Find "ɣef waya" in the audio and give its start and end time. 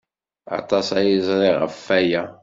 1.57-2.23